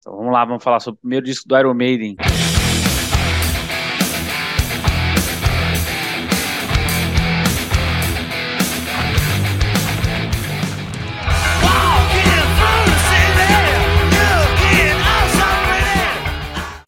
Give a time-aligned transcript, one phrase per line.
[0.00, 2.16] Então vamos lá, vamos falar sobre o primeiro disco do Iron Maiden.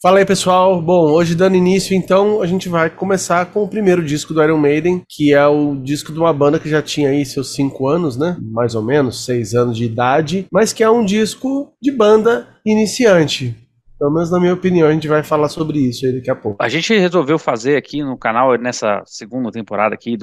[0.02, 0.80] Fala aí, pessoal.
[0.80, 4.56] Bom, hoje dando início, então, a gente vai começar com o primeiro disco do Iron
[4.56, 8.16] Maiden, que é o disco de uma banda que já tinha aí seus cinco anos,
[8.16, 8.34] né?
[8.40, 13.54] Mais ou menos, seis anos de idade, mas que é um disco de banda iniciante.
[13.98, 16.56] Pelo menos na minha opinião, a gente vai falar sobre isso aí daqui a pouco.
[16.62, 20.16] A gente resolveu fazer aqui no canal, nessa segunda temporada aqui,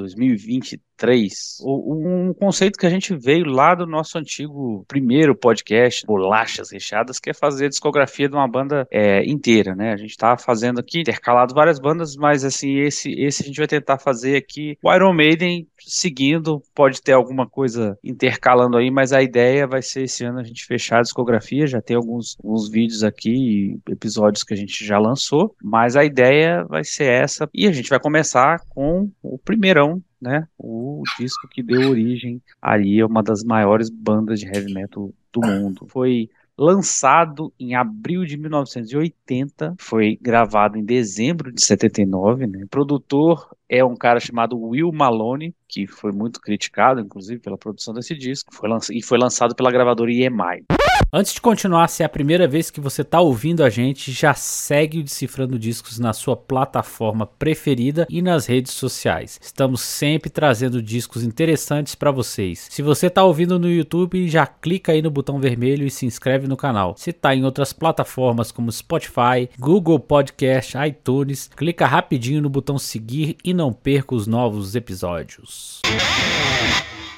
[0.98, 7.20] 2023, um conceito que a gente veio lá do nosso antigo primeiro podcast, Bolachas Recheadas,
[7.20, 9.94] que é fazer a discografia de uma banda é, inteira, né?
[9.94, 13.68] A gente tá fazendo aqui, intercalado várias bandas, mas assim, esse, esse a gente vai
[13.68, 19.22] tentar fazer aqui, o Iron Maiden seguindo, pode ter alguma coisa intercalando aí, mas a
[19.22, 23.04] ideia vai ser esse ano a gente fechar a discografia, já tem alguns, alguns vídeos
[23.04, 27.71] aqui, episódios que a gente já lançou, mas a ideia vai ser essa, e a
[27.71, 33.21] gente vai começar com o primeirão, né, o disco que deu origem ali a uma
[33.21, 35.87] das maiores bandas de heavy metal do mundo.
[35.90, 42.65] Foi lançado em abril de 1980, foi gravado em dezembro de 79, né?
[42.70, 48.15] Produtor é um cara chamado Will Malone, que foi muito criticado, inclusive, pela produção desse
[48.15, 50.65] disco, foi e foi lançado pela gravadora EMI.
[51.12, 54.34] Antes de continuar, se é a primeira vez que você está ouvindo a gente, já
[54.34, 59.40] segue o Decifrando Discos na sua plataforma preferida e nas redes sociais.
[59.41, 62.68] Estamos sempre trazendo discos interessantes para vocês.
[62.70, 66.46] Se você está ouvindo no YouTube, já clica aí no botão vermelho e se inscreve
[66.46, 66.94] no canal.
[66.97, 73.38] Se está em outras plataformas como Spotify, Google Podcast, iTunes, clica rapidinho no botão seguir
[73.46, 75.81] e não perca os novos episódios.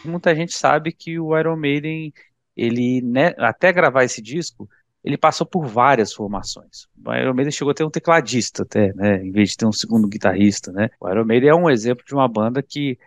[0.06, 2.14] Muita gente sabe que o Iron Maiden
[2.56, 4.68] ele, né, até gravar esse disco,
[5.04, 6.88] ele passou por várias formações.
[7.06, 9.72] O Iron Maiden chegou a ter um tecladista até, né, em vez de ter um
[9.72, 10.90] segundo guitarrista, né.
[11.00, 12.98] O Iron Maiden é um exemplo de uma banda que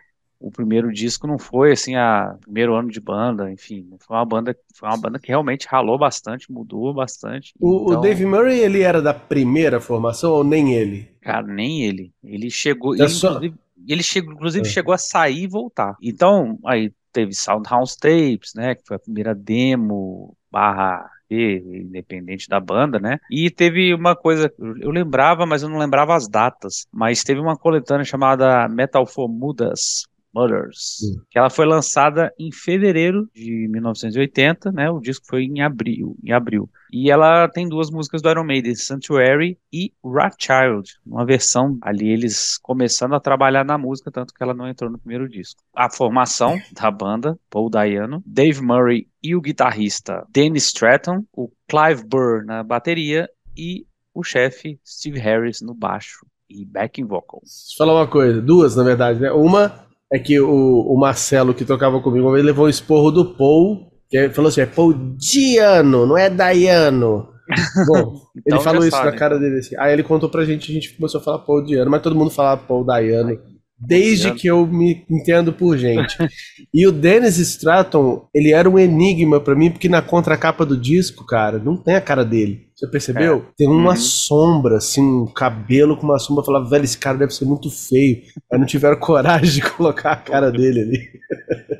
[0.43, 4.55] o primeiro disco não foi assim a primeiro ano de banda, enfim, foi uma banda,
[4.75, 7.53] foi uma banda que realmente ralou bastante, mudou bastante.
[7.57, 7.99] O, então...
[7.99, 11.09] o Dave Murray ele era da primeira formação ou nem ele?
[11.21, 12.11] Cara, nem ele.
[12.21, 13.29] Ele chegou, ele, só...
[13.29, 13.55] inclusive,
[13.87, 14.69] ele chegou, inclusive é.
[14.69, 15.95] chegou a sair e voltar.
[16.01, 22.99] Então, aí teve Soundhouse Tapes, né, que foi a primeira demo barra independente da banda,
[22.99, 23.17] né?
[23.31, 27.57] E teve uma coisa, eu lembrava, mas eu não lembrava as datas, mas teve uma
[27.57, 31.21] coletânea chamada Metal for Mudas, Mothers, Sim.
[31.29, 34.89] que ela foi lançada em fevereiro de 1980, né?
[34.89, 36.69] O disco foi em abril, em abril.
[36.91, 39.91] E ela tem duas músicas do Iron Maiden, Sanctuary e
[40.39, 44.89] Child, uma versão ali eles começando a trabalhar na música, tanto que ela não entrou
[44.91, 45.61] no primeiro disco.
[45.75, 52.03] A formação da banda, Paul Dayano, Dave Murray e o guitarrista Dennis Stratton, o Clive
[52.05, 57.73] Burr na bateria e o chefe Steve Harris no baixo e backing vocals.
[57.77, 59.31] Falar uma coisa, duas na verdade, né?
[59.31, 59.83] Uma
[60.13, 64.29] é que o, o Marcelo, que tocava comigo, ele levou o esporro do Paul, que
[64.29, 67.29] falou assim: é Paul Diano, não é Dayano.
[67.87, 69.11] Bom, então ele falou isso sabe.
[69.11, 69.75] na cara dele assim.
[69.79, 72.29] Aí ele contou pra gente, a gente começou a falar Paul Diano, mas todo mundo
[72.29, 73.37] falava Paul Dayano.
[73.85, 76.15] Desde que eu me entendo por gente.
[76.73, 81.25] e o Dennis Stratton, ele era um enigma para mim, porque na contracapa do disco,
[81.25, 82.67] cara, não tem a cara dele.
[82.75, 83.45] Você percebeu?
[83.49, 83.53] É.
[83.57, 83.95] Tem uma uhum.
[83.95, 86.41] sombra, assim, um cabelo com uma sombra.
[86.41, 88.23] Eu falava, velho, esse cara deve ser muito feio.
[88.51, 91.21] Aí não tiveram coragem de colocar a cara dele ali.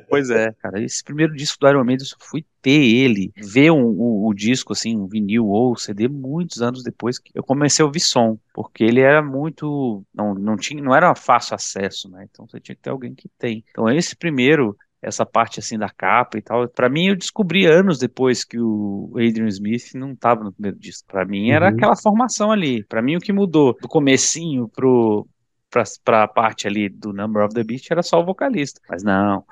[0.08, 0.80] Pois é, cara.
[0.80, 4.72] Esse primeiro disco do Iron Maiden, eu fui ter ele, ver um, o, o, disco,
[4.72, 8.38] assim, um vinil ou CD, muitos anos depois que eu comecei a ouvir som.
[8.54, 10.04] Porque ele era muito.
[10.14, 12.26] Não, não, tinha, não era fácil acesso, né?
[12.30, 13.64] Então você tinha que ter alguém que tem.
[13.70, 16.68] Então esse primeiro essa parte assim da capa e tal.
[16.68, 21.06] Para mim eu descobri anos depois que o Adrian Smith não estava no primeiro disco.
[21.06, 21.74] Para mim era uhum.
[21.74, 22.84] aquela formação ali.
[22.84, 25.26] Para mim o que mudou do comecinho pro
[26.04, 28.80] para a parte ali do Number of the Beast era só o vocalista.
[28.88, 29.44] Mas não,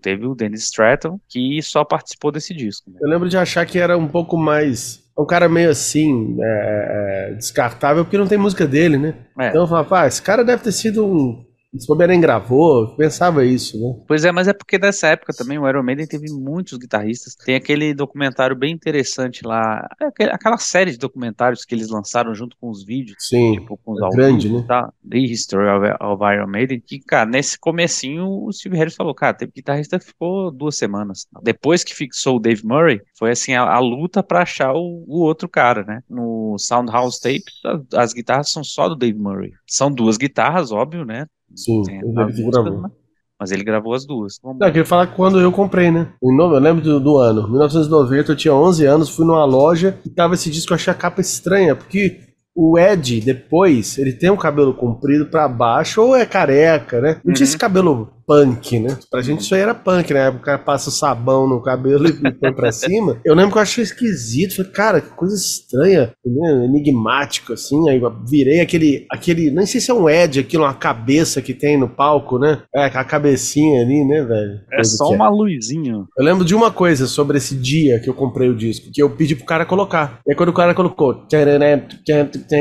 [0.00, 2.88] teve o Dennis Stratton que só participou desse disco.
[2.88, 3.00] Né?
[3.02, 7.34] Eu lembro de achar que era um pouco mais um cara meio assim, é, é
[7.34, 9.14] descartável, porque não tem música dele, né?
[9.38, 9.48] É.
[9.48, 11.44] Então eu falava, ah, esse cara deve ter sido um
[11.78, 14.04] se bobear nem gravou, pensava isso, né?
[14.06, 17.34] Pois é, mas é porque nessa época também o Iron Maiden teve muitos guitarristas.
[17.34, 22.56] Tem aquele documentário bem interessante lá, é aquela série de documentários que eles lançaram junto
[22.60, 23.16] com os vídeos.
[23.18, 24.62] Sim, tipo, com os é grande, né?
[24.68, 24.92] Tá?
[25.08, 26.80] The History of, of, Iron Maiden.
[26.80, 31.26] Que, cara, nesse comecinho o Steve Harris falou, cara, teve guitarrista que ficou duas semanas.
[31.42, 35.20] Depois que fixou o Dave Murray, foi assim, a, a luta para achar o, o,
[35.22, 36.00] outro cara, né?
[36.08, 39.52] No Soundhouse Tapes, as, as guitarras são só do Dave Murray.
[39.66, 41.26] São duas guitarras, óbvio, né?
[41.56, 42.92] Sim, tem músicas, mas,
[43.38, 44.38] mas ele gravou as duas.
[44.42, 46.12] Vamos Não, eu queria falar quando eu comprei, né?
[46.22, 50.34] Eu lembro do, do ano, 1990, eu tinha 11 anos, fui numa loja e tava
[50.34, 52.20] esse disco, eu achei a capa estranha, porque
[52.54, 57.20] o Ed, depois, ele tem um cabelo comprido para baixo ou é careca, né?
[57.24, 57.32] Não uhum.
[57.32, 58.96] tinha esse cabelo punk, né?
[59.10, 60.28] Pra gente isso aí era punk, né?
[60.30, 63.20] O cara passa sabão no cabelo e põe pra cima.
[63.24, 64.56] Eu lembro que eu achei esquisito.
[64.56, 66.64] Falei, cara, que coisa estranha, né?
[66.64, 67.88] enigmático, assim.
[67.88, 71.76] Aí virei aquele, aquele, nem sei se é um Ed, aquilo, uma cabeça que tem
[71.76, 72.62] no palco, né?
[72.74, 74.60] É, a cabecinha ali, né, velho?
[74.72, 75.30] É só uma é.
[75.30, 76.04] luzinha.
[76.16, 79.10] Eu lembro de uma coisa sobre esse dia que eu comprei o disco, que eu
[79.10, 80.20] pedi pro cara colocar.
[80.26, 81.26] E aí quando o cara colocou,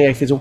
[0.07, 0.37] aí fez um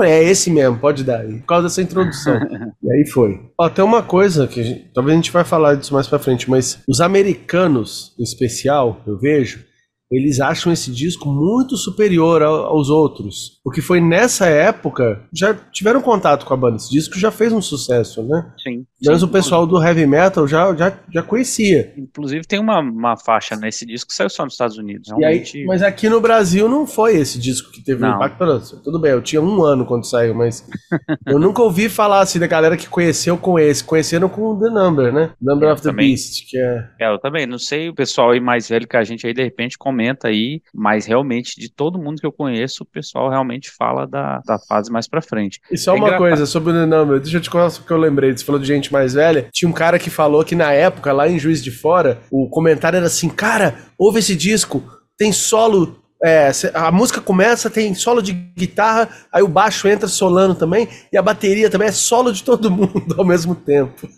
[0.00, 1.24] é esse mesmo, pode dar.
[1.24, 2.38] Por causa dessa introdução.
[2.82, 3.40] e aí foi.
[3.58, 6.18] Ó, tem uma coisa que a gente, talvez a gente vai falar disso mais pra
[6.18, 9.64] frente, mas os americanos, em especial, eu vejo,
[10.12, 13.60] eles acham esse disco muito superior aos outros.
[13.64, 16.76] Porque foi nessa época, já tiveram contato com a banda.
[16.76, 18.52] Esse disco já fez um sucesso, né?
[18.62, 18.84] Sim.
[19.04, 21.94] Mas sim, o pessoal do heavy metal já, já, já conhecia.
[21.96, 25.08] Inclusive tem uma, uma faixa nesse disco que saiu só nos Estados Unidos.
[25.08, 25.58] Realmente...
[25.58, 28.42] Aí, mas aqui no Brasil não foi esse disco que teve um impacto.
[28.82, 30.68] Tudo bem, eu tinha um ano quando saiu, mas
[31.26, 33.82] eu nunca ouvi falar assim da galera que conheceu com esse.
[33.82, 35.30] Conheceram com The Number, né?
[35.40, 36.88] Number eu of the também, Beast, que é...
[37.00, 37.12] é...
[37.12, 39.78] Eu também, não sei, o pessoal aí mais velho que a gente aí de repente
[39.78, 44.40] comenta aí, mas realmente de todo mundo que eu conheço, o pessoal realmente fala da,
[44.46, 45.60] da fase mais pra frente.
[45.70, 47.98] E só é uma coisa sobre o Number, deixa eu te contar o que eu
[47.98, 51.12] lembrei, você falou de gente mais velha, tinha um cara que falou que na época,
[51.12, 54.82] lá em Juiz de Fora, o comentário era assim, cara, ouve esse disco,
[55.16, 60.54] tem solo é, a música começa, tem solo de guitarra, aí o baixo entra solando
[60.54, 64.08] também, e a bateria também é solo de todo mundo ao mesmo tempo.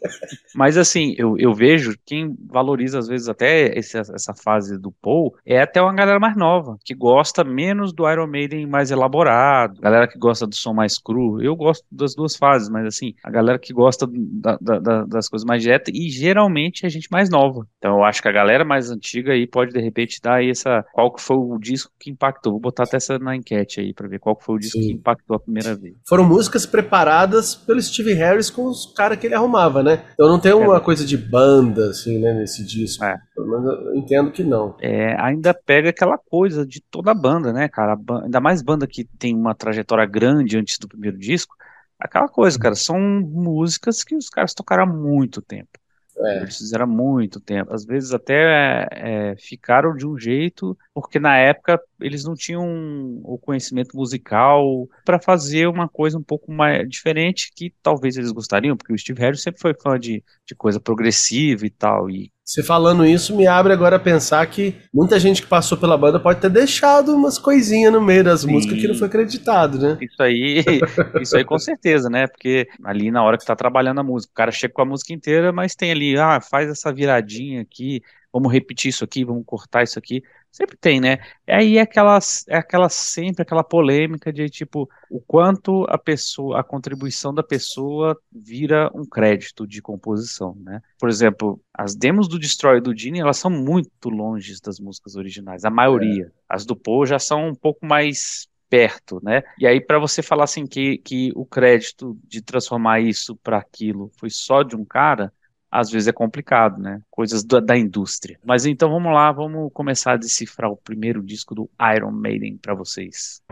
[0.54, 5.34] Mas assim, eu, eu vejo quem valoriza às vezes até esse, essa fase do Paul
[5.46, 10.06] é até uma galera mais nova, que gosta menos do Iron Maiden mais elaborado, galera
[10.06, 11.42] que gosta do som mais cru.
[11.42, 15.46] Eu gosto das duas fases, mas assim, a galera que gosta da, da, das coisas
[15.46, 17.66] mais diretas, e geralmente é gente mais nova.
[17.78, 20.84] Então eu acho que a galera mais antiga aí pode de repente dar essa.
[20.92, 22.52] Qual que foi o disco que impactou?
[22.52, 24.88] Vou botar até essa na enquete aí para ver qual foi o disco Sim.
[24.88, 25.94] que impactou a primeira vez.
[26.06, 30.04] Foram músicas preparadas pelo Steve Harris com os caras que ele arrumava, né?
[30.14, 30.80] Então não tem uma é.
[30.80, 33.04] coisa de banda, assim, né, nesse disco.
[33.04, 33.18] É.
[33.34, 34.76] Pelo menos eu entendo que não.
[34.80, 37.96] É, ainda pega aquela coisa de toda a banda, né, cara?
[38.22, 41.54] Ainda mais banda que tem uma trajetória grande antes do primeiro disco.
[41.98, 45.70] Aquela coisa, cara, são músicas que os caras tocaram há muito tempo.
[46.16, 46.42] É.
[46.42, 47.72] Eles fizeram muito tempo.
[47.72, 53.38] Às vezes até é, ficaram de um jeito, porque na época eles não tinham o
[53.38, 58.92] conhecimento musical para fazer uma coisa um pouco mais diferente que talvez eles gostariam, porque
[58.92, 62.10] o Steve Harris sempre foi fã de, de coisa progressiva e tal.
[62.10, 65.96] E você falando isso me abre agora a pensar que muita gente que passou pela
[65.96, 68.52] banda pode ter deixado umas coisinhas no meio das Sim.
[68.52, 69.96] músicas que não foi acreditado, né?
[70.00, 70.62] Isso aí,
[71.22, 72.26] isso aí com certeza, né?
[72.26, 75.14] Porque ali na hora que tá trabalhando a música, o cara chega com a música
[75.14, 78.02] inteira, mas tem ali, ah, faz essa viradinha aqui,
[78.34, 80.20] vamos repetir isso aqui, vamos cortar isso aqui.
[80.50, 81.18] Sempre tem, né?
[81.48, 86.64] Aí é aquela, é aquela sempre aquela polêmica de tipo o quanto a pessoa, a
[86.64, 90.82] contribuição da pessoa vira um crédito de composição, né?
[90.98, 95.64] Por exemplo, as demos do Destroy do Gene, elas são muito longe das músicas originais,
[95.64, 96.24] a maioria.
[96.26, 96.30] É.
[96.48, 99.44] As do Paul já são um pouco mais perto, né?
[99.60, 104.10] E aí para você falar assim que, que o crédito de transformar isso para aquilo
[104.18, 105.32] foi só de um cara,
[105.74, 107.02] às vezes é complicado, né?
[107.10, 108.38] Coisas da, da, indústria.
[108.44, 112.74] Mas então vamos lá, vamos começar a decifrar o primeiro disco do Iron Maiden para
[112.74, 113.42] vocês.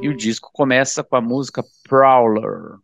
[0.00, 2.78] E o disco começa com a música Prowler.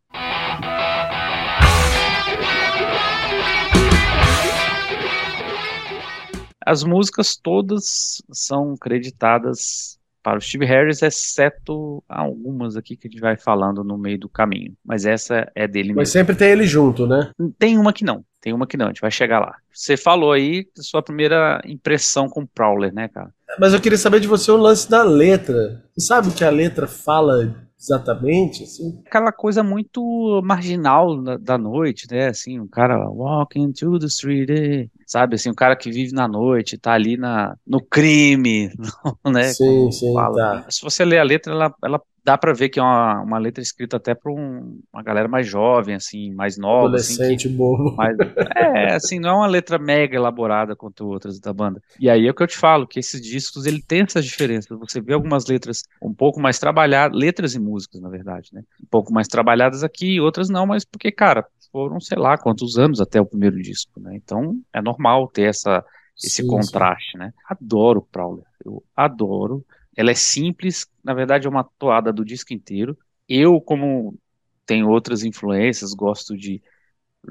[6.67, 13.21] As músicas todas são creditadas para o Steve Harris, exceto algumas aqui que a gente
[13.21, 14.75] vai falando no meio do caminho.
[14.85, 16.01] Mas essa é dele mesmo.
[16.01, 17.31] Mas sempre tem ele junto, né?
[17.59, 18.25] Tem uma que não.
[18.41, 19.55] Tem uma que não, a gente vai chegar lá.
[19.73, 23.31] Você falou aí sua primeira impressão com o Prowler, né, cara?
[23.59, 25.85] Mas eu queria saber de você o lance da letra.
[25.93, 29.03] Você sabe o que a letra fala exatamente, assim?
[29.07, 32.29] Aquela coisa muito marginal da, da noite, né?
[32.29, 35.35] Assim, um cara walking to the street, eh", sabe?
[35.35, 38.71] Assim, um cara que vive na noite, tá ali na, no crime,
[39.27, 39.53] né?
[39.53, 40.67] Sim, sim, tá.
[40.71, 43.61] Se você ler a letra, ela, ela dá para ver que é uma, uma letra
[43.61, 46.95] escrita até para um, uma galera mais jovem, assim, mais nova.
[46.95, 47.97] Assim, Adolescente assim, bobo.
[47.97, 48.17] Mais,
[48.55, 51.83] é, assim, não é uma letra mega elaborada quanto outras da banda.
[51.99, 54.79] E aí é o que eu te falo, que esses discos, ele tem essas diferenças.
[54.79, 58.63] Você vê algumas letras um pouco mais trabalhadas, letras e músicas, na verdade, né?
[58.81, 63.01] Um pouco mais trabalhadas aqui, outras não, mas porque, cara, foram, sei lá, quantos anos
[63.01, 64.15] até o primeiro disco, né?
[64.15, 65.85] Então, é normal ter essa,
[66.17, 67.19] esse sim, contraste, sim.
[67.19, 67.33] né?
[67.49, 69.65] Adoro Prowler, eu adoro
[69.97, 72.97] Ela é simples, na verdade é uma toada do disco inteiro.
[73.29, 74.19] Eu, como
[74.67, 76.63] tenho outras influências, gosto de,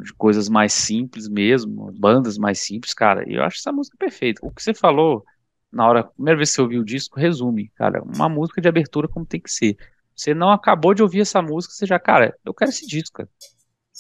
[0.04, 4.46] de coisas mais simples mesmo, bandas mais simples, cara, eu acho essa música perfeita.
[4.46, 5.24] O que você falou
[5.72, 9.08] na hora, primeira vez que você ouviu o disco, resume, cara, uma música de abertura
[9.08, 9.78] como tem que ser.
[10.16, 13.30] Você não acabou de ouvir essa música, você já, cara, eu quero esse disco, cara.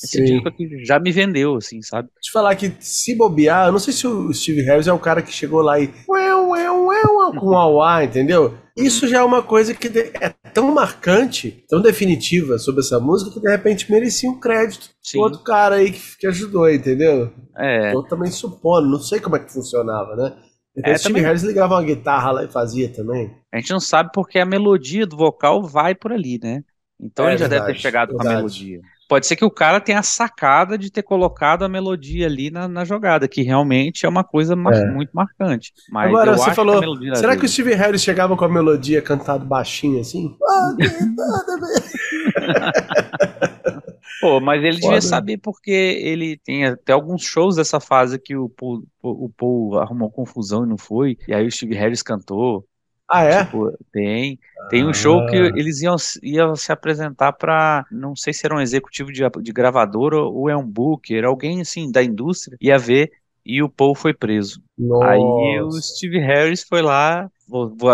[0.02, 0.24] Esse Sim.
[0.24, 2.08] disco aqui já me vendeu, assim, sabe?
[2.16, 5.00] Deixa eu falar que se bobear, eu não sei se o Steve Harris é o
[5.00, 8.58] cara que chegou lá e com o A, entendeu?
[8.78, 13.42] Isso já é uma coisa que é tão marcante, tão definitiva sobre essa música que
[13.42, 15.20] de repente merecia um crédito Sim.
[15.20, 17.34] outro cara aí que, que ajudou, entendeu?
[17.58, 17.94] É.
[17.94, 20.34] Eu também supondo, não sei como é que funcionava, né?
[20.74, 21.24] Depois é, Steve também...
[21.24, 23.36] Harris ligava uma guitarra lá e fazia também.
[23.52, 26.64] A gente não sabe porque a melodia do vocal vai por ali, né?
[27.00, 28.30] Então é, ele já verdade, deve ter chegado verdade.
[28.30, 28.80] com a melodia.
[29.10, 32.68] Pode ser que o cara tenha a sacada de ter colocado a melodia ali na,
[32.68, 34.86] na jogada, que realmente é uma coisa mar é.
[34.86, 35.74] muito marcante.
[35.90, 39.44] Mas Agora, você falou, que será que o Steve Harris chegava com a melodia cantado
[39.44, 40.38] baixinho assim?
[44.22, 44.88] Pô, mas ele Foda.
[44.88, 49.80] devia saber porque ele tem até alguns shows dessa fase que o Paul, o Paul
[49.80, 52.64] arrumou confusão e não foi, e aí o Steve Harris cantou.
[53.10, 53.44] Ah, é?
[53.44, 54.40] Tipo, tem.
[54.70, 55.52] Tem um show que ah.
[55.56, 60.18] eles iam, iam se apresentar para não sei se era um executivo de, de gravadora
[60.18, 63.12] ou é um booker, alguém assim da indústria, ia ver
[63.46, 64.62] e o Paul foi preso.
[64.78, 65.10] Nossa.
[65.10, 67.30] Aí o Steve Harris foi lá,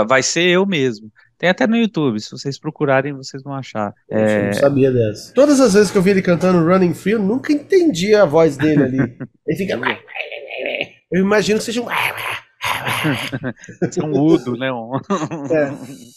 [0.06, 1.10] vai ser eu mesmo.
[1.38, 3.94] Tem até no YouTube, se vocês procurarem, vocês vão achar.
[4.10, 4.40] É...
[4.40, 5.34] Eu não sabia dessa.
[5.34, 8.58] Todas as vezes que eu vi ele cantando Running Free, eu nunca entendi a voz
[8.58, 8.98] dele ali.
[9.48, 9.80] ele fica.
[11.12, 11.88] Eu imagino que seja um.
[14.04, 14.72] Um udo, né?
[14.72, 14.92] Um...
[15.52, 15.72] É,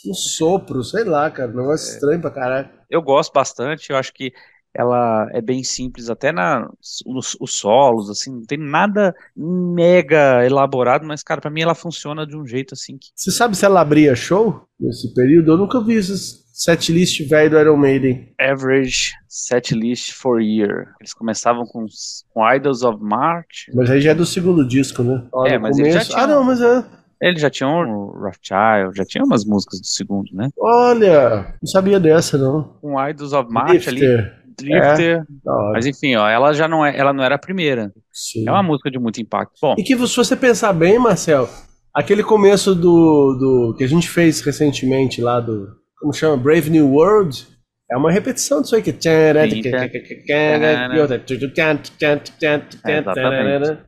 [0.07, 1.51] um sopro, sei lá, cara.
[1.51, 1.95] Um negócio é.
[1.95, 2.69] estranho pra caralho.
[2.91, 4.33] Eu gosto bastante, eu acho que
[4.75, 6.69] ela é bem simples, até na,
[7.07, 12.27] os, os solos, assim, não tem nada mega elaborado, mas, cara, pra mim ela funciona
[12.27, 13.09] de um jeito assim que...
[13.15, 15.53] Você sabe se ela abria show nesse período?
[15.53, 18.33] Eu nunca vi esses setlist velho do Iron Maiden.
[18.41, 20.95] Average setlist for year.
[21.01, 21.87] Eles começavam com,
[22.33, 23.71] com Idols of March.
[23.75, 25.25] Mas aí já é do segundo disco, né?
[25.33, 25.99] Olha, é, mas começo...
[25.99, 26.19] já tinha...
[26.19, 26.85] Ah, não, mas é...
[27.21, 30.51] Ele já tinha o Rothschild, já tinha umas músicas do segundo, né?
[30.57, 32.77] Olha, não sabia dessa, não.
[32.81, 34.19] Com Idols of March Drifter.
[34.19, 34.38] ali.
[34.59, 35.21] Drifter.
[35.21, 37.93] É, mas enfim, ó, ela já não é, ela não era a primeira.
[38.13, 38.49] Sim.
[38.49, 39.55] É uma música de muito impacto.
[39.61, 39.75] Bom.
[39.79, 41.49] E que se você pensar bem, Marcel,
[41.95, 46.37] aquele começo do, do que a gente fez recentemente lá do como chama?
[46.37, 47.47] Brave New World.
[47.91, 48.93] É uma repetição disso aí que.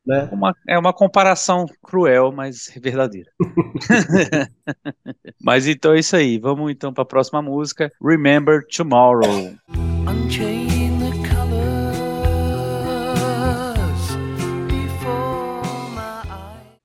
[0.07, 0.28] Né?
[0.33, 3.30] Uma, é uma comparação cruel, mas verdadeira.
[5.38, 6.38] mas então é isso aí.
[6.38, 7.92] Vamos então para a próxima música.
[8.02, 9.52] Remember Tomorrow.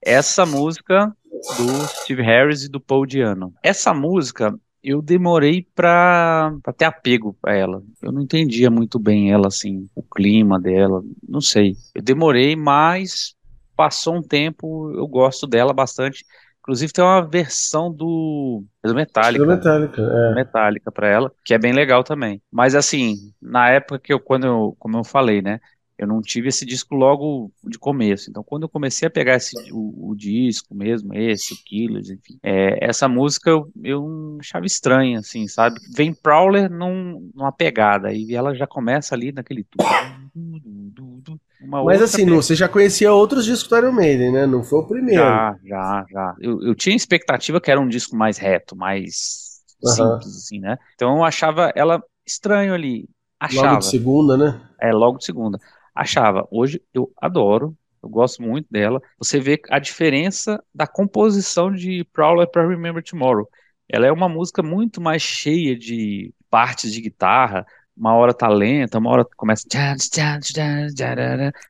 [0.02, 1.16] Essa música
[1.56, 3.54] do Steve Harris e do Paul Diano.
[3.62, 4.54] Essa música
[4.86, 7.82] eu demorei pra, pra ter apego a ela.
[8.00, 11.74] Eu não entendia muito bem ela, assim, o clima dela, não sei.
[11.92, 13.34] Eu demorei, mas
[13.76, 16.24] passou um tempo, eu gosto dela bastante.
[16.60, 19.44] Inclusive tem uma versão do, do Metallica.
[19.44, 20.34] Do Metallica, é.
[20.34, 22.40] Metallica pra ela, que é bem legal também.
[22.50, 25.58] Mas assim, na época que eu, quando eu, como eu falei, né,
[25.98, 28.28] eu não tive esse disco logo de começo.
[28.28, 32.38] Então, quando eu comecei a pegar esse, o, o disco mesmo, esse, o Killers, enfim,
[32.42, 35.76] é, essa música eu, eu achava estranha, assim, sabe?
[35.94, 41.40] Vem Prowler num, numa pegada, e ela já começa ali naquele tudo.
[41.60, 44.46] Mas assim, você já conhecia outros discos do Iron Maiden, né?
[44.46, 45.22] Não foi o primeiro.
[45.22, 46.36] Já, já, já.
[46.38, 49.90] Eu, eu tinha expectativa que era um disco mais reto, mais uhum.
[49.90, 50.76] simples, assim, né?
[50.94, 53.08] Então eu achava ela estranho ali.
[53.40, 53.68] Achava.
[53.68, 54.60] Logo de segunda, né?
[54.78, 55.58] É, logo de segunda
[55.96, 56.46] achava.
[56.50, 59.00] Hoje eu adoro, eu gosto muito dela.
[59.18, 63.48] Você vê a diferença da composição de Prowler para Remember Tomorrow.
[63.88, 67.64] Ela é uma música muito mais cheia de partes de guitarra.
[67.96, 69.66] Uma hora tá lenta, uma hora começa.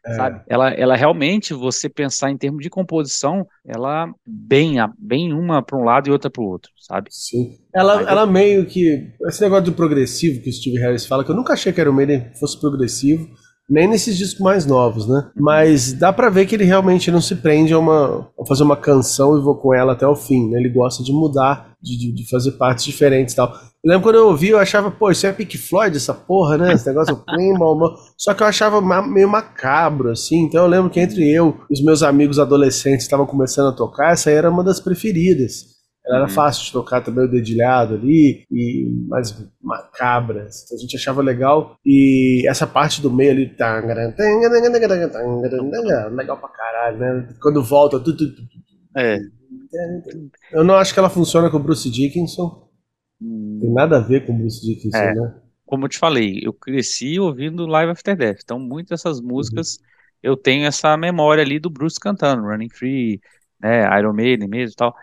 [0.04, 0.14] É.
[0.14, 0.42] Sabe?
[0.48, 5.84] Ela, ela realmente, você pensar em termos de composição, ela bem, bem uma para um
[5.84, 7.10] lado e outra para o outro, sabe?
[7.12, 7.56] Sim.
[7.72, 9.08] Ela, ela meio que.
[9.28, 11.90] Esse negócio do progressivo que o Steve Harris fala, que eu nunca achei que era
[11.90, 13.30] o Maiden fosse progressivo
[13.68, 15.28] nem nesses discos mais novos, né?
[15.34, 18.76] Mas dá para ver que ele realmente não se prende a, uma, a fazer uma
[18.76, 20.58] canção e vou com ela até o fim, né?
[20.58, 23.48] Ele gosta de mudar, de, de fazer partes diferentes e tal.
[23.84, 26.72] Eu lembro quando eu ouvi, eu achava, pô, isso é Pink Floyd, essa porra, né?
[26.72, 27.22] Esse negócio,
[28.16, 30.44] só que eu achava meio macabro, assim.
[30.44, 34.12] Então eu lembro que entre eu e os meus amigos adolescentes estavam começando a tocar,
[34.12, 35.75] essa aí era uma das preferidas.
[36.06, 36.32] Ela era uhum.
[36.32, 40.48] fácil de tocar também o dedilhado ali, e mais macabra.
[40.64, 41.76] Então a gente achava legal.
[41.84, 43.46] E essa parte do meio ali.
[46.08, 47.28] Legal pra caralho, né?
[47.42, 48.00] Quando volta.
[48.96, 49.18] É.
[50.52, 52.70] Eu não acho que ela funciona com o Bruce Dickinson.
[53.20, 53.58] Hum.
[53.60, 55.34] Tem nada a ver com o Bruce Dickinson, é, né?
[55.64, 58.38] Como eu te falei, eu cresci ouvindo Live After Death.
[58.44, 59.84] Então, muitas dessas músicas uhum.
[60.22, 63.20] eu tenho essa memória ali do Bruce cantando, Running Free,
[63.60, 64.94] né, Iron Maiden mesmo e tal.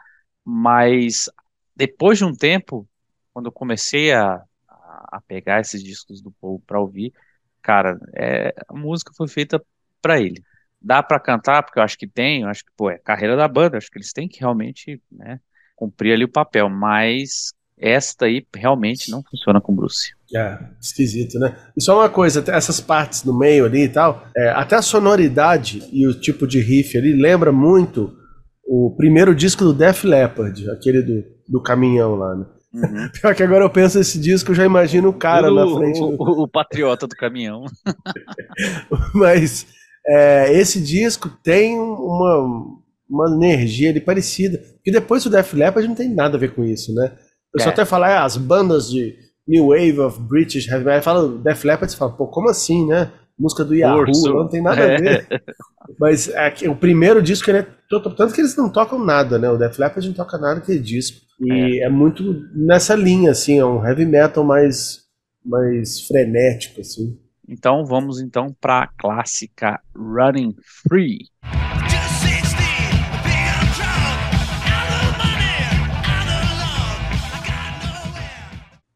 [0.46, 1.30] Mas
[1.76, 2.88] depois de um tempo,
[3.34, 7.14] quando eu comecei a, a pegar esses discos do Paul para ouvir,
[7.62, 9.64] cara, é, a música foi feita
[10.02, 10.44] para ele
[10.84, 13.48] dá para cantar, porque eu acho que tem, eu acho que, pô, é carreira da
[13.48, 15.40] banda, acho que eles têm que realmente, né,
[15.76, 20.14] cumprir ali o papel, mas esta aí realmente não funciona com Bruce.
[20.36, 21.56] É, esquisito, né?
[21.76, 25.88] E só uma coisa, essas partes no meio ali e tal, é, até a sonoridade
[25.92, 28.18] e o tipo de riff ali lembra muito
[28.66, 32.46] o primeiro disco do Def Leppard, aquele do, do caminhão lá, né?
[32.74, 33.10] Uhum.
[33.14, 36.02] Pior que agora eu penso nesse disco, eu já imagino o cara o, na frente.
[36.02, 36.42] O, do...
[36.44, 37.66] o, patriota do caminhão.
[39.14, 39.68] Mas
[40.08, 42.66] é, esse disco tem uma,
[43.10, 44.58] uma energia ali parecida.
[44.58, 47.12] Porque depois o Def Leppard não tem nada a ver com isso, né?
[47.54, 47.64] Eu é.
[47.64, 49.16] só até falar, ah, as bandas de
[49.48, 53.12] New Wave of British Heavy Metal, fala Def Leppard, você fala, pô, como assim, né?
[53.38, 54.34] Música do Yahoo, Urso.
[54.34, 55.28] não tem nada a ver.
[55.30, 55.42] É.
[56.00, 59.50] Mas é, o primeiro disco, ele é tanto que eles não tocam nada, né?
[59.50, 61.22] O Def Leppard não toca nada que disco.
[61.42, 61.86] E é.
[61.86, 65.02] é muito nessa linha, assim, é um heavy metal mais,
[65.44, 67.20] mais frenético, assim.
[67.48, 70.56] Então vamos então para a clássica Running
[70.88, 71.28] Free.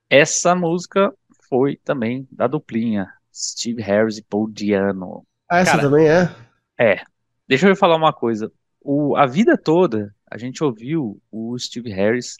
[0.09, 1.13] Essa música
[1.49, 5.25] foi também da duplinha Steve Harris e Paul Diano.
[5.49, 6.35] Ah, essa Cara, também é?
[6.79, 7.03] É.
[7.47, 8.51] Deixa eu falar uma coisa.
[8.81, 12.35] O, a vida toda a gente ouviu o Steve Harris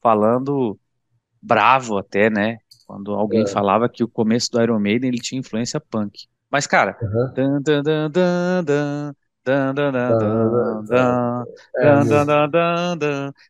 [0.00, 0.78] falando
[1.42, 2.58] bravo até, né?
[2.86, 3.46] Quando alguém é.
[3.46, 6.26] falava que o começo do Iron Maiden ele tinha influência punk.
[6.50, 6.96] Mas, cara.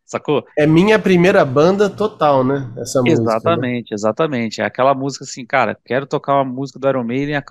[0.05, 0.45] Sacou?
[0.57, 2.71] É minha primeira banda total, né?
[2.77, 3.21] Essa música.
[3.21, 3.95] Exatamente, né?
[3.95, 4.61] exatamente.
[4.61, 7.41] É aquela música assim, cara, quero tocar uma música do Iron Maiden,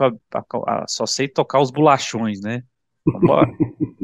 [0.89, 2.63] só sei tocar os bolachões, né?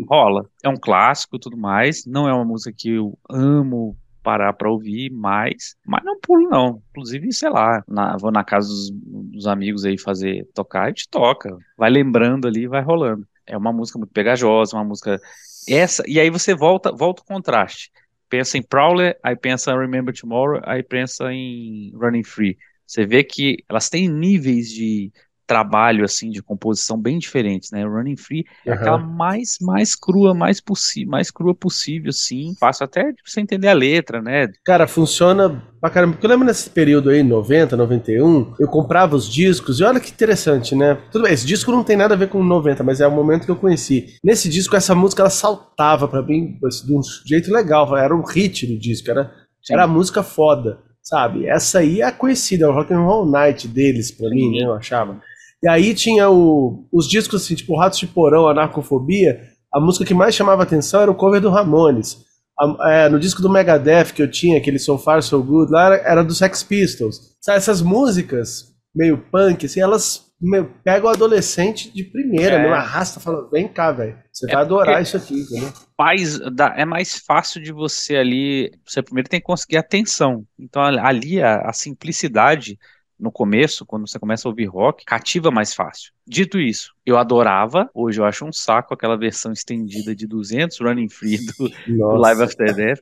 [0.09, 0.47] Rola.
[0.63, 2.05] É um clássico tudo mais.
[2.07, 6.83] Não é uma música que eu amo parar para ouvir mais, mas não pulo não.
[6.91, 11.07] Inclusive, sei lá, na, vou na casa dos, dos, amigos aí fazer tocar, a gente
[11.11, 13.29] toca, vai lembrando ali, vai rolando.
[13.47, 15.21] É uma música muito pegajosa, uma música
[15.69, 17.91] essa e aí você volta, volta o contraste.
[18.29, 22.59] Pensa em Prowler, aí pensa em Remember Tomorrow, aí pensa em Running Free.
[22.87, 25.13] Você vê que elas têm níveis de
[25.47, 27.85] trabalho assim de composição bem diferentes, né?
[27.85, 28.77] Running Free é uhum.
[28.77, 32.55] aquela mais mais crua, mais possível, mais crua possível, sim.
[32.59, 34.49] Fácil até de você entender a letra, né?
[34.65, 36.15] Cara, funciona pra caramba.
[36.15, 40.11] Porque eu lembro nesse período aí, 90, 91, eu comprava os discos e olha que
[40.11, 40.99] interessante, né?
[41.11, 43.45] Tudo bem, esse disco não tem nada a ver com 90, mas é o momento
[43.45, 44.17] que eu conheci.
[44.23, 48.67] Nesse disco, essa música ela saltava para mim de um jeito legal, era um hit
[48.67, 49.33] do disco, era,
[49.71, 51.47] era a música foda sabe?
[51.47, 54.35] Essa aí é a conhecida, é o Rock and Roll Night deles, pra Sim.
[54.35, 55.21] mim, né, eu achava.
[55.65, 59.49] E aí tinha o, os discos assim, tipo Ratos de Porão, Anarcofobia.
[59.73, 62.19] A música que mais chamava atenção era o cover do Ramones.
[62.61, 65.87] A, é, no disco do Megadeth que eu tinha, aquele So Far So Good, lá
[65.87, 67.35] era, era do Sex Pistols.
[67.41, 72.63] Sabe, essas músicas meio punk, assim, elas meu, pegam o adolescente de primeira, é.
[72.63, 74.19] meu, arrasta, fala, vem cá, velho.
[74.31, 75.73] Você é vai adorar isso aqui, entendeu?
[75.97, 76.39] Pais,
[76.77, 78.71] é mais fácil de você ali.
[78.85, 80.45] Você primeiro tem que conseguir atenção.
[80.59, 82.79] Então ali a, a simplicidade
[83.19, 86.13] no começo, quando você começa a ouvir rock, cativa mais fácil.
[86.27, 91.09] Dito isso, eu adorava, hoje eu acho um saco aquela versão estendida de 200 Running
[91.09, 93.01] Free do, do Live After Death.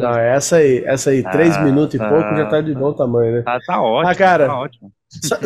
[0.00, 2.92] Não, essa aí, essa aí, 3 ah, minutos e tá, pouco já tá de bom
[2.92, 3.42] tamanho, né?
[3.42, 4.92] Tá, tá ótimo, ah, cara, tá ótimo.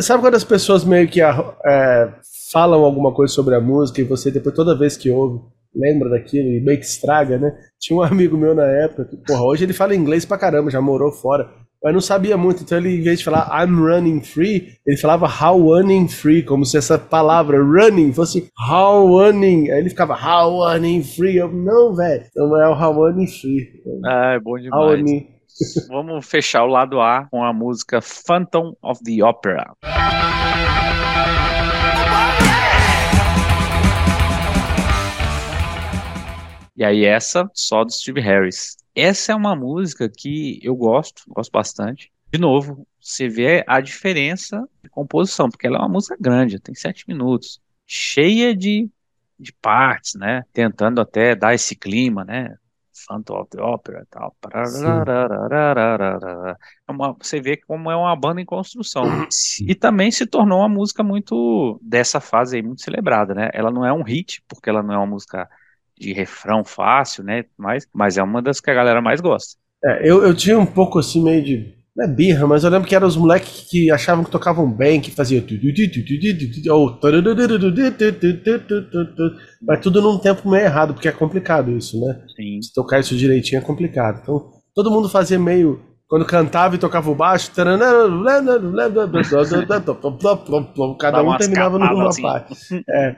[0.01, 2.13] Sabe quando as pessoas meio que é,
[2.51, 5.41] falam alguma coisa sobre a música e você depois toda vez que ouve
[5.75, 7.55] lembra daquilo e meio que estraga, né?
[7.79, 10.81] Tinha um amigo meu na época, que, porra, hoje ele fala inglês pra caramba, já
[10.81, 11.47] morou fora
[11.83, 12.63] mas não sabia muito.
[12.63, 16.65] Então ele, em vez de falar I'm running free, ele falava how running free, como
[16.65, 19.69] se essa palavra running fosse how running.
[19.71, 21.37] Aí ele ficava how running free.
[21.37, 23.67] Eu, não, velho, não é o how running free.
[24.05, 25.03] Ah, é bom demais.
[25.89, 29.73] Vamos fechar o lado A com a música Phantom of the Opera.
[36.77, 38.78] E aí essa só do Steve Harris.
[38.95, 42.11] Essa é uma música que eu gosto, gosto bastante.
[42.31, 46.75] De novo, você vê a diferença de composição, porque ela é uma música grande, tem
[46.75, 48.89] sete minutos, cheia de,
[49.39, 50.43] de partes, né?
[50.53, 52.55] Tentando até dar esse clima, né?
[53.07, 54.35] Phantom of the Opera e tal.
[56.87, 59.05] É uma, você vê como é uma banda em construção.
[59.67, 63.49] E também se tornou uma música muito dessa fase aí, muito celebrada, né?
[63.53, 65.49] Ela não é um hit, porque ela não é uma música
[65.99, 67.43] de refrão fácil, né?
[67.57, 69.57] Mas, mas é uma das que a galera mais gosta.
[69.83, 71.77] É, eu, eu tinha um pouco assim meio de.
[71.95, 75.01] Não é birra, mas eu lembro que eram os moleques que achavam que tocavam bem,
[75.01, 75.41] que faziam.
[75.41, 75.47] Ou.
[79.61, 82.21] Mas tudo num tempo meio errado, porque é complicado isso, né?
[82.35, 82.61] Sim.
[82.61, 84.19] Se tocar isso direitinho é complicado.
[84.21, 85.81] Então, todo mundo fazia meio.
[86.07, 87.51] Quando cantava e tocava o baixo,
[90.97, 92.21] cada um terminava numa assim.
[92.21, 92.55] parte.
[92.89, 93.17] É.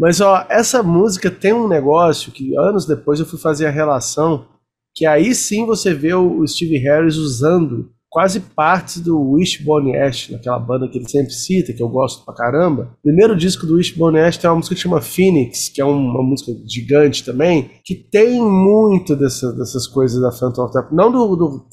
[0.00, 4.46] Mas ó, essa música tem um negócio que anos depois eu fui fazer a relação,
[4.94, 10.58] que aí sim você vê o Steve Harris usando quase partes do Wishbone Ash, naquela
[10.58, 12.96] banda que ele sempre cita, que eu gosto pra caramba.
[13.00, 16.22] O primeiro disco do Wishbone Ash tem uma música que chama Phoenix, que é uma
[16.22, 21.36] música gigante também, que tem muito dessa, dessas coisas da Phantom of the Não do,
[21.36, 21.66] do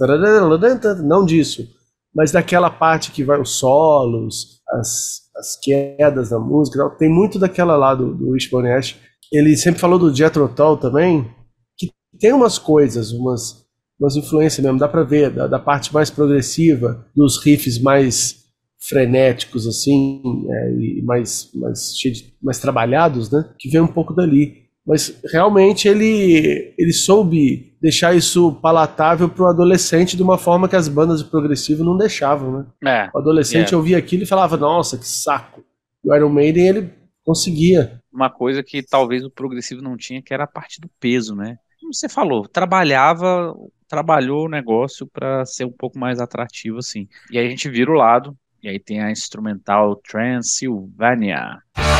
[1.01, 1.65] não disso,
[2.13, 7.75] mas daquela parte que vai os solos, as, as quedas da música, tem muito daquela
[7.75, 8.95] lá do, do Wishbone Ash.
[9.31, 11.29] Ele sempre falou do Jethro Tull também,
[11.77, 13.67] que tem umas coisas, umas
[13.99, 18.45] umas influências mesmo, dá pra ver, da, da, parte mais progressiva, dos riffs mais
[18.79, 21.93] frenéticos, assim, é, e mais, mais,
[22.41, 24.66] mais trabalhados, né, que vem um pouco dali.
[24.87, 30.77] Mas realmente ele, ele soube deixar isso palatável para o adolescente de uma forma que
[30.77, 32.65] as bandas de progressivo não deixavam, né?
[32.85, 33.77] É, o adolescente é.
[33.77, 35.61] ouvia aquilo e falava, nossa, que saco.
[36.05, 36.93] E o Iron Maiden, ele
[37.25, 38.01] conseguia.
[38.13, 41.57] Uma coisa que talvez o progressivo não tinha, que era a parte do peso, né?
[41.81, 43.53] Como você falou, trabalhava
[43.87, 47.07] trabalhou o negócio para ser um pouco mais atrativo assim.
[47.31, 51.61] E aí a gente vira o lado, e aí tem a instrumental Transylvania.
[51.75, 51.96] música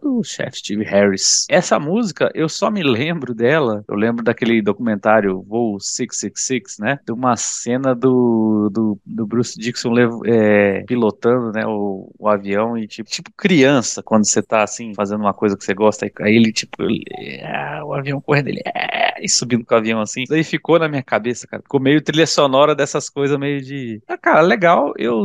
[0.00, 1.46] do chefe Steve Harris.
[1.48, 6.98] Essa música, eu só me lembro dela, eu lembro daquele documentário Voo 666, né?
[7.04, 9.90] De uma cena do, do, do Bruce Dixon
[10.26, 15.20] é, pilotando, né, o, o, avião e tipo, tipo criança, quando você tá assim, fazendo
[15.20, 17.04] uma coisa que você gosta, aí ele tipo, ele,
[17.40, 20.22] é, o avião correndo, ele é, e subindo com o avião assim.
[20.22, 21.62] Isso aí ficou na minha cabeça, cara.
[21.62, 24.00] Ficou meio trilha sonora dessas coisas meio de...
[24.08, 25.24] Ah, cara, legal, eu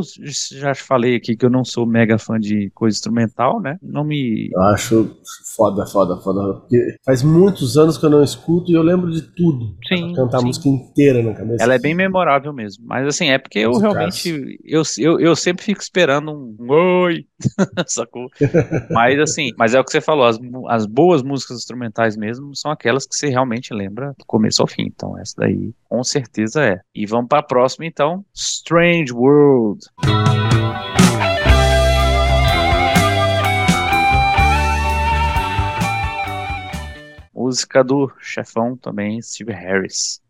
[0.52, 3.76] já falei aqui que eu não sou mega fã de coisa instrumental, né?
[3.82, 5.16] Não me eu acho
[5.56, 6.60] foda, foda, foda.
[6.60, 9.74] Porque faz muitos anos que eu não escuto e eu lembro de tudo.
[9.86, 10.12] Sim.
[10.14, 11.62] Cantar a música inteira na cabeça.
[11.62, 12.84] Ela é bem memorável mesmo.
[12.86, 14.58] Mas assim, é porque eu realmente.
[14.64, 17.24] Eu, eu, eu sempre fico esperando um oi.
[17.86, 18.28] Sacou?
[18.90, 22.70] mas assim, mas é o que você falou, as, as boas músicas instrumentais mesmo são
[22.70, 24.82] aquelas que você realmente lembra do começo ao fim.
[24.86, 26.80] Então, essa daí com certeza é.
[26.94, 28.24] E vamos para a próxima então.
[28.34, 29.80] Strange World.
[37.34, 40.20] música do chefão também, Steve Harris.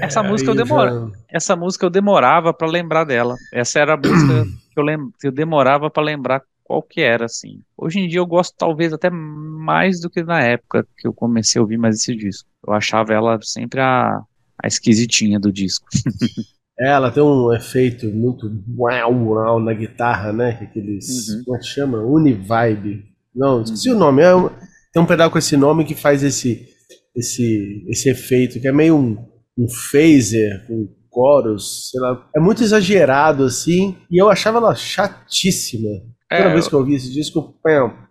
[0.00, 3.36] Essa É, música eu aí demora, já- essa música eu demorava pra lembrar dela.
[3.52, 4.98] Essa era a música que eu, lem...
[5.18, 7.60] que eu demorava pra lembrar qual que era, assim.
[7.76, 11.58] Hoje em dia eu gosto talvez até mais do que na época que eu comecei
[11.58, 12.48] a ouvir mais esse disco.
[12.66, 14.22] Eu achava ela sempre a,
[14.62, 15.86] a esquisitinha do disco.
[16.80, 20.58] É, ela tem um efeito muito uau, uau na guitarra, né?
[20.60, 21.28] Aqueles.
[21.28, 21.44] Uhum.
[21.44, 21.98] Como é que chama?
[21.98, 23.04] Univibe.
[23.36, 24.22] Não, esqueci o nome.
[24.22, 24.48] É um-
[24.90, 26.66] tem um pedal com esse nome que faz esse,
[27.14, 29.18] esse, esse efeito, que é meio um,
[29.56, 32.26] um phaser, com coros, sei lá.
[32.34, 35.90] É muito exagerado, assim, e eu achava ela chatíssima.
[36.36, 37.54] Toda É, vez que eu ouvi esse disco,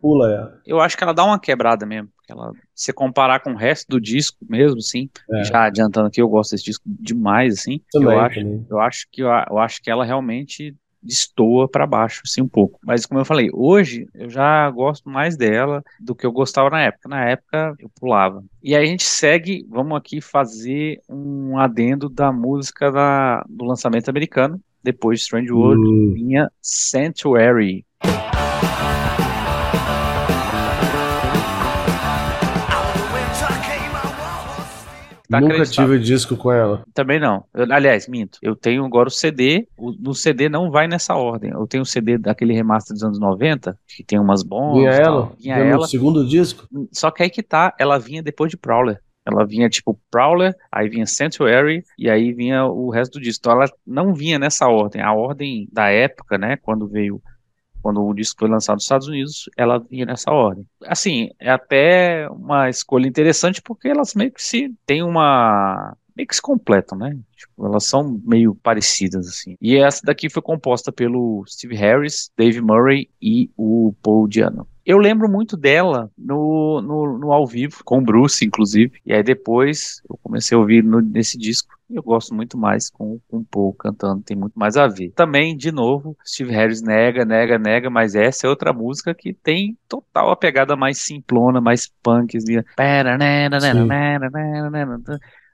[0.01, 0.61] pula ela.
[0.65, 2.09] Eu acho que ela dá uma quebrada mesmo.
[2.29, 5.43] Ela, se você comparar com o resto do disco mesmo, assim, É.
[5.43, 7.81] já adiantando aqui, eu gosto desse disco demais, assim.
[7.91, 8.65] Também, eu acho, também.
[8.69, 12.79] eu acho que eu, acho que ela realmente destoa pra baixo, assim, um pouco.
[12.85, 16.81] Mas como eu falei, hoje eu já gosto mais dela do que eu gostava na
[16.81, 17.09] época.
[17.09, 18.43] Na época eu pulava.
[18.61, 24.09] E aí a gente segue, vamos aqui fazer um adendo da música da, do lançamento
[24.09, 24.61] americano.
[24.83, 26.13] Depois de Strange World, Hum.
[26.13, 27.83] vinha Sanctuary.
[35.31, 35.85] Tá Nunca acreditado.
[35.85, 36.83] tive disco com ela.
[36.93, 37.43] Também não.
[37.53, 38.37] Eu- aliás, minto.
[38.41, 39.65] Eu tenho agora o CD.
[39.77, 41.51] O, no CD não vai nessa ordem.
[41.51, 44.79] Eu tenho o CD daquele remaster dos anos 90, que tem umas bombas.
[44.79, 45.31] Vinha ela?
[45.39, 45.87] Vinha ela.
[45.87, 46.67] segundo disco?
[46.91, 48.99] Só que aí que tá, ela vinha depois de Prowler.
[49.25, 53.41] Ela vinha tipo Prowler, aí vinha Sanctuary e aí vinha o resto do disco.
[53.41, 55.01] Então ela não vinha nessa ordem.
[55.01, 57.21] A ordem da época, né, quando veio
[57.81, 60.65] quando o disco foi lançado nos Estados Unidos, ela vinha nessa ordem.
[60.85, 66.35] Assim, é até uma escolha interessante porque elas meio que se tem uma meio que
[66.35, 67.17] se completam, né?
[67.35, 69.55] Tipo, elas são meio parecidas assim.
[69.61, 74.67] E essa daqui foi composta pelo Steve Harris, Dave Murray e o Paul Diano.
[74.85, 78.99] Eu lembro muito dela no, no, no ao vivo, com o Bruce, inclusive.
[79.05, 81.69] E aí depois eu comecei a ouvir no- nesse disco.
[81.93, 85.11] Eu gosto muito mais com, com o Paul cantando, tem muito mais a ver.
[85.11, 89.77] Também, de novo, Steve Harris nega, nega, nega, mas essa é outra música que tem
[89.87, 92.37] total a pegada mais simplona, mais punk.
[92.37, 92.61] Assim.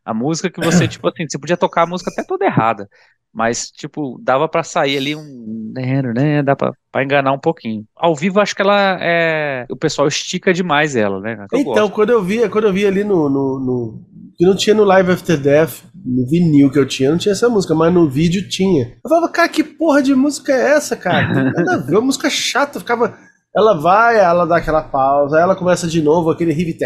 [0.07, 2.87] A música que você, tipo assim, você podia tocar a música até toda errada,
[3.33, 5.73] mas, tipo, dava para sair ali um.
[5.75, 7.83] né, dá pra, pra, enganar um pouquinho.
[7.93, 9.65] Ao vivo, acho que ela é.
[9.69, 11.45] O pessoal estica demais ela, né?
[11.51, 11.91] Eu então, gosto.
[11.91, 14.01] quando eu vi, quando eu vi ali no, no, no.
[14.37, 17.49] Que não tinha no Live After Death, no vinil que eu tinha, não tinha essa
[17.49, 18.93] música, mas no vídeo tinha.
[19.03, 21.51] Eu falava, cara, que porra de música é essa, cara?
[21.51, 23.17] Nada a ver, uma música chata, ficava
[23.57, 26.77] ela vai, ela dá aquela pausa, ela começa de novo aquele riff.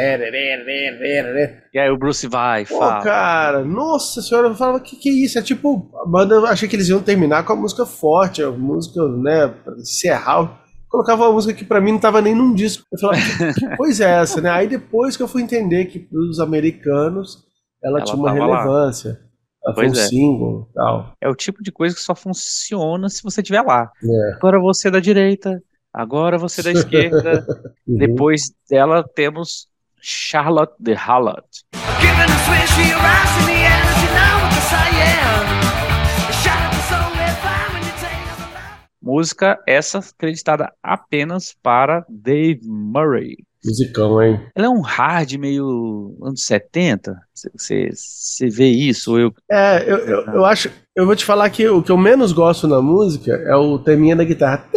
[1.74, 3.04] E aí o Bruce vai, Pô, fala.
[3.04, 5.38] cara, nossa senhora, eu falava, que que é isso?
[5.38, 8.50] É tipo, a banda, eu achei que eles iam terminar com a música forte, a
[8.50, 10.62] música, né, encerrar.
[10.88, 12.86] Colocava uma música que pra mim não tava nem num disco.
[12.90, 14.50] Eu falava, que coisa é essa, né?
[14.50, 17.44] Aí depois que eu fui entender que pros americanos
[17.84, 19.12] ela, ela tinha uma relevância.
[19.12, 19.18] Lá.
[19.66, 20.08] Ela pois foi um é.
[20.08, 21.14] single tal.
[21.22, 23.90] É o tipo de coisa que só funciona se você estiver lá.
[24.04, 24.34] É.
[24.36, 25.62] Agora você da direita,
[25.94, 27.46] Agora você da esquerda.
[27.86, 27.98] uhum.
[27.98, 29.68] Depois dela temos
[30.00, 31.46] Charlotte de Hallard.
[39.02, 43.38] Música essa acreditada apenas para Dave Murray.
[43.64, 44.42] Musicão, hein?
[44.56, 47.16] Ela é um hard meio anos 70.
[47.56, 49.20] Você vê isso?
[49.20, 49.34] Eu...
[49.50, 50.70] É, eu, eu, eu, acho.
[50.96, 54.16] Eu vou te falar que o que eu menos gosto na música é o teminha
[54.16, 54.68] da guitarra.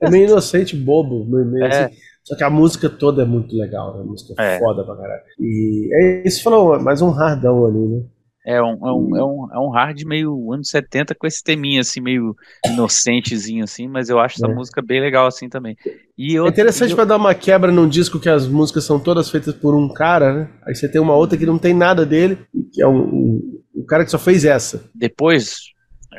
[0.00, 1.24] É meio inocente, bobo.
[1.24, 1.84] Meio, é.
[1.84, 1.94] assim.
[2.24, 4.02] Só que a música toda é muito legal, né?
[4.02, 4.58] A música é, é.
[4.58, 5.22] foda pra caralho.
[5.38, 8.02] E é isso falou, mais um hardão ali, né?
[8.44, 11.82] É um, é, um, é, um, é um hard meio anos 70 com esse teminha
[11.82, 14.54] assim, meio inocentezinho assim, mas eu acho essa é.
[14.54, 15.76] música bem legal assim também.
[16.16, 16.96] E eu, é interessante eu...
[16.96, 20.32] para dar uma quebra num disco que as músicas são todas feitas por um cara,
[20.32, 20.50] né?
[20.66, 22.38] Aí você tem uma outra que não tem nada dele,
[22.72, 24.88] que é um, um, um cara que só fez essa.
[24.94, 25.56] Depois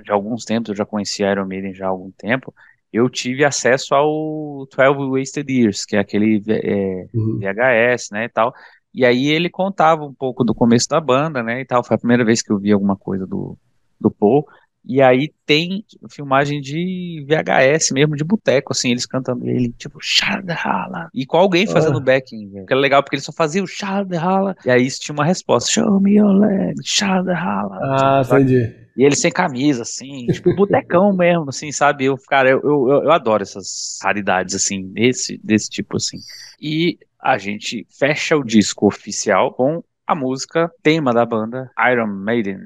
[0.04, 2.54] de alguns tempos, eu já conhecia Iron Maiden já há algum tempo,
[2.94, 7.40] eu tive acesso ao 12 Wasted Years, que é aquele é, uhum.
[7.40, 8.54] VHS, né, e tal,
[8.94, 11.84] e aí ele contava um pouco do começo da banda, né, e tal.
[11.84, 13.58] Foi a primeira vez que eu vi alguma coisa do,
[14.00, 14.46] do Paul.
[14.84, 21.08] E aí tem filmagem de VHS mesmo, de boteco, assim, eles cantando ele, tipo, Shadhala.
[21.14, 22.02] E com alguém fazendo ah.
[22.02, 22.66] backing, velho.
[22.66, 24.56] Que era legal, porque ele só fazia o Shadhala.
[24.66, 27.78] E aí tinha uma resposta, Show me your leg, Shadhala.
[27.80, 28.82] Ah, tipo, entendi.
[28.98, 32.06] E ele sem camisa, assim, tipo, botecão mesmo, assim, sabe?
[32.06, 36.18] Eu, cara, eu, eu, eu adoro essas raridades, assim, desse, desse tipo, assim.
[36.60, 42.66] E a gente fecha o disco oficial com a música tema da banda Iron Maiden.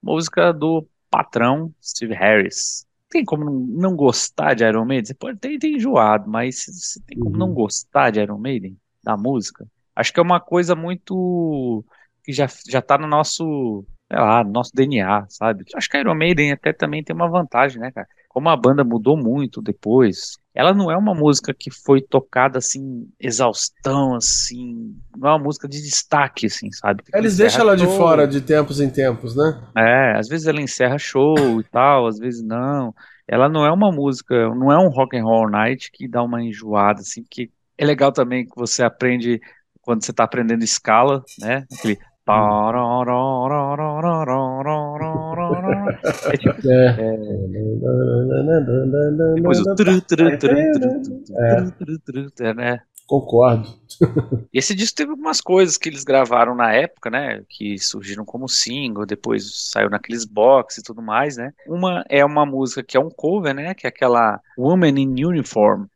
[0.00, 2.86] Música do patrão Steve Harris.
[3.10, 5.06] Tem como não gostar de Iron Maiden?
[5.06, 7.38] Você pode ter, ter enjoado, mas você tem como uhum.
[7.38, 8.78] não gostar de Iron Maiden?
[9.02, 9.66] Da música?
[9.96, 11.84] Acho que é uma coisa muito
[12.22, 15.64] que já, já tá no nosso sei lá, nosso DNA, sabe?
[15.74, 18.06] Acho que a Iron Maiden até também tem uma vantagem, né, cara?
[18.28, 23.08] Como a banda mudou muito depois, ela não é uma música que foi tocada assim,
[23.18, 27.02] exaustão, assim, não é uma música de destaque, assim, sabe?
[27.12, 29.60] Eles deixam ela de fora de tempos em tempos, né?
[29.76, 32.94] É, às vezes ela encerra show e tal, às vezes não.
[33.26, 36.42] Ela não é uma música, não é um rock and roll night que dá uma
[36.42, 39.40] enjoada, assim, que é legal também que você aprende
[39.82, 41.66] quando você está aprendendo escala, né?
[41.78, 41.98] Aquele
[46.26, 46.96] é tipo, é.
[49.34, 52.54] Depois o tru, tru, tru, é.
[52.54, 52.80] né?
[53.06, 53.66] Concordo.
[54.52, 57.42] Esse disco teve algumas coisas que eles gravaram na época, né?
[57.48, 61.52] Que surgiram como single, depois saiu naqueles box e tudo mais, né?
[61.66, 63.72] Uma é uma música que é um cover, né?
[63.72, 65.86] Que é aquela Woman in Uniform.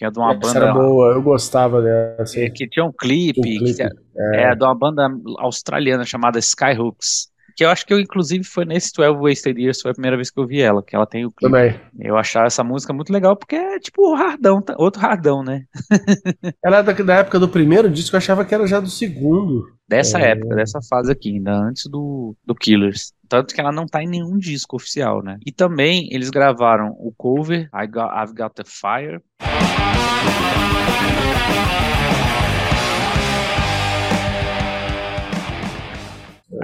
[0.00, 0.58] Que é de uma Essa banda.
[0.58, 2.40] Era boa, eu gostava dessa.
[2.40, 7.29] É, que tinha um clipe, um clipe é, é, de uma banda australiana chamada Skyhooks.
[7.60, 10.30] Que eu acho que eu, inclusive, foi nesse 12 Wasted Years, foi a primeira vez
[10.30, 11.52] que eu vi ela, que ela tem o clipe.
[11.52, 11.78] Também.
[11.98, 15.66] Eu achava essa música muito legal, porque é tipo hardão, outro hardão, né?
[16.64, 19.66] ela é da, da época do primeiro disco, eu achava que era já do segundo.
[19.86, 20.30] Dessa é.
[20.30, 23.12] época, dessa fase aqui, ainda antes do, do Killers.
[23.28, 25.36] Tanto que ela não tá em nenhum disco oficial, né?
[25.44, 29.20] E também eles gravaram o cover I Got, I've Got the Fire.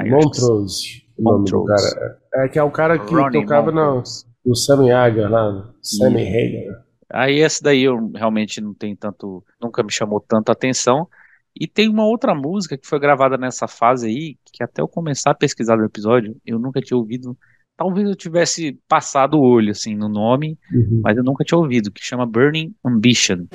[0.05, 1.03] Montrose.
[1.19, 1.95] Montrose.
[1.95, 2.19] Cara.
[2.35, 4.03] É que é o cara que Ronnie tocava no,
[4.45, 6.85] no Sammy Hagar lá, Sammy Hagar.
[7.13, 11.09] Aí essa daí eu realmente não tenho tanto, nunca me chamou tanta atenção.
[11.59, 15.31] E tem uma outra música que foi gravada nessa fase aí, que até eu começar
[15.31, 17.37] a pesquisar no episódio, eu nunca tinha ouvido.
[17.77, 21.01] Talvez eu tivesse passado o olho assim no nome, uhum.
[21.03, 23.47] mas eu nunca tinha ouvido, que chama Burning Ambition.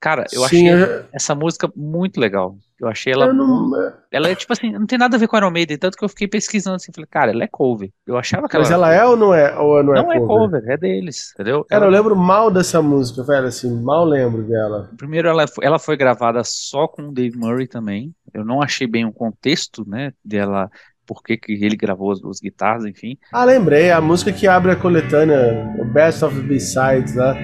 [0.00, 1.04] Cara, eu Sim, achei eu...
[1.12, 2.56] essa música muito legal.
[2.80, 3.26] Eu achei ela.
[3.26, 3.70] Eu não...
[4.10, 6.08] Ela é tipo assim, não tem nada a ver com Iron Maiden, tanto que eu
[6.08, 7.90] fiquei pesquisando assim, falei, cara, ela é cover.
[8.06, 9.54] Eu achava que Mas ela, ela é ou não é?
[9.58, 10.22] Ou não, é não é, cover?
[10.22, 11.64] é cover, é deles, entendeu?
[11.68, 11.92] Cara, ela...
[11.92, 14.88] eu lembro mal dessa música, velho, assim, mal lembro dela.
[14.96, 18.14] Primeiro, ela, ela foi gravada só com o Dave Murray também.
[18.32, 20.70] Eu não achei bem o contexto, né, dela
[21.06, 23.18] por que, que ele gravou as duas guitarras, enfim.
[23.32, 27.36] Ah, lembrei, a música que abre a coletânea, o Best of the B-Sides lá.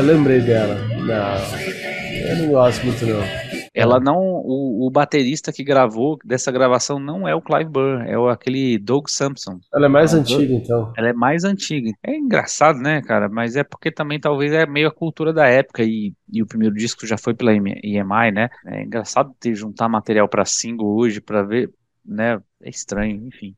[0.00, 0.74] Lembrei dela.
[0.74, 3.46] Não, eu não gosto muito não.
[3.76, 4.18] Ela não.
[4.18, 8.78] O, o, baterista que gravou dessa gravação não é o Clive Burr, é o, aquele
[8.78, 9.60] Doug Sampson.
[9.74, 10.92] Ela é mais antiga, então.
[10.96, 11.92] Ela é mais antiga.
[12.02, 13.28] É engraçado, né, cara?
[13.28, 16.74] Mas é porque também talvez é meio a cultura da época e, e o primeiro
[16.74, 18.48] disco já foi pela EMI, né?
[18.66, 21.70] É engraçado ter juntar material para single hoje para ver,
[22.04, 22.40] né?
[22.62, 23.54] É estranho, enfim.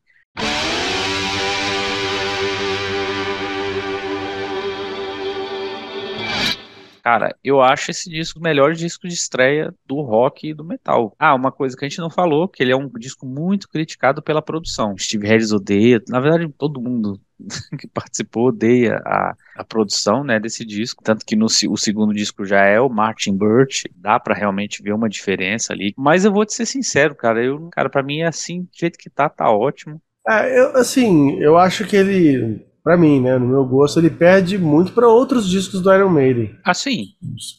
[7.09, 11.17] Cara, eu acho esse disco o melhor disco de estreia do rock e do metal.
[11.19, 14.23] Ah, uma coisa que a gente não falou, que ele é um disco muito criticado
[14.23, 14.95] pela produção.
[14.99, 17.19] Steve Harris odeia, na verdade todo mundo
[17.81, 22.45] que participou odeia a, a produção né, desse disco, tanto que no o segundo disco
[22.45, 25.95] já é o Martin Birch, dá para realmente ver uma diferença ali.
[25.97, 28.99] Mas eu vou te ser sincero, cara, eu, cara, para mim é assim, do jeito
[28.99, 29.99] que tá, tá ótimo.
[30.29, 34.57] É, eu, assim, eu acho que ele para mim, né, no meu gosto, ele perde
[34.57, 36.57] muito para outros discos do Iron Maiden.
[36.65, 37.09] Ah, sim.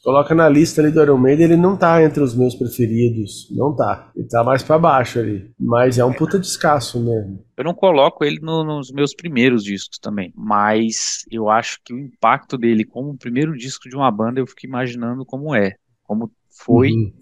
[0.03, 3.75] Coloca na lista ali do Iron Maiden, ele não tá entre os meus preferidos, não
[3.75, 4.11] tá.
[4.15, 7.43] Ele tá mais para baixo ali, mas é um puta descasso mesmo.
[7.55, 11.99] Eu não coloco ele no, nos meus primeiros discos também, mas eu acho que o
[11.99, 16.31] impacto dele como o primeiro disco de uma banda, eu fico imaginando como é, como
[16.49, 16.91] foi.
[16.91, 17.13] Uhum.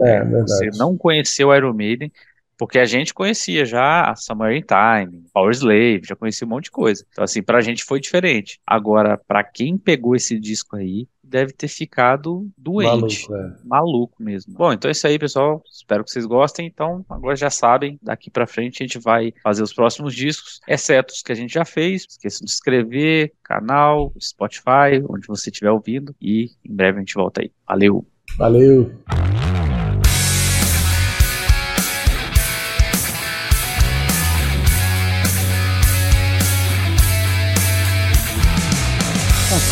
[0.00, 2.10] É, é, Você não conheceu o Iron Maiden,
[2.58, 6.64] porque a gente conhecia já a Summer in Time, Power Slave, já conhecia um monte
[6.64, 7.04] de coisa.
[7.10, 8.60] Então, assim, pra gente foi diferente.
[8.66, 13.28] Agora, pra quem pegou esse disco aí, deve ter ficado doente.
[13.28, 13.56] Maluco, é.
[13.64, 14.54] Maluco mesmo.
[14.54, 15.62] Bom, então é isso aí, pessoal.
[15.70, 16.66] Espero que vocês gostem.
[16.66, 21.12] Então, agora já sabem, daqui pra frente a gente vai fazer os próximos discos, exceto
[21.12, 22.06] os que a gente já fez.
[22.08, 26.14] Esqueçam de se inscrever, canal, Spotify, onde você estiver ouvindo.
[26.20, 27.50] E em breve a gente volta aí.
[27.66, 28.06] Valeu!
[28.38, 28.92] Valeu!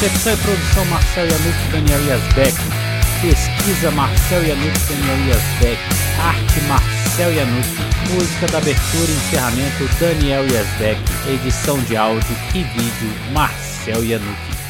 [0.03, 2.57] Concepção e produção Marcel Yanuk Daniel Yazbek.
[3.21, 5.81] Pesquisa Marcel Yanuk Daniel Yazbek.
[6.21, 7.69] Arte Marcel Yanuk.
[8.11, 11.01] Música da abertura e encerramento Daniel Yazbek.
[11.33, 14.62] Edição de áudio e vídeo Marcel Yanuk.